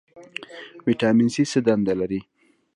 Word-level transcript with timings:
ویټامین 0.87 1.29
سي 1.35 1.43
څه 1.51 1.59
دنده 1.67 1.93
لري؟ 1.99 2.19